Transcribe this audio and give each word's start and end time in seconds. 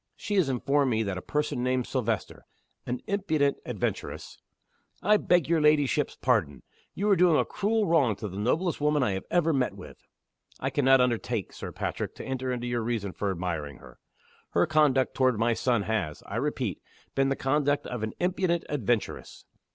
She 0.15 0.33
has 0.37 0.49
informed 0.49 0.89
me 0.89 1.03
that 1.03 1.19
a 1.19 1.21
person 1.21 1.61
named 1.61 1.85
Silvester, 1.85 2.47
an 2.87 3.01
impudent 3.05 3.57
adventuress" 3.67 4.39
"I 5.03 5.17
beg 5.17 5.47
your 5.47 5.61
ladyship's 5.61 6.15
pardon. 6.15 6.63
You 6.95 7.07
are 7.11 7.15
doing 7.15 7.37
a 7.39 7.45
cruel 7.45 7.85
wrong 7.85 8.15
to 8.15 8.27
the 8.27 8.39
noblest 8.39 8.81
woman 8.81 9.03
I 9.03 9.11
have 9.11 9.25
ever 9.29 9.53
met 9.53 9.75
with." 9.75 10.07
"I 10.59 10.71
can 10.71 10.85
not 10.85 11.01
undertake, 11.01 11.53
Sir 11.53 11.71
Patrick, 11.71 12.15
to 12.15 12.25
enter 12.25 12.51
into 12.51 12.65
your 12.65 12.81
reasons 12.81 13.15
for 13.15 13.29
admiring 13.29 13.77
her. 13.77 13.99
Her 14.53 14.65
conduct 14.65 15.13
toward 15.13 15.37
my 15.37 15.53
son 15.53 15.83
has, 15.83 16.23
I 16.25 16.37
repeat, 16.37 16.81
been 17.13 17.29
the 17.29 17.35
conduct 17.35 17.85
of 17.85 18.01
an 18.01 18.13
impudent 18.19 18.63
adventuress." 18.69 19.45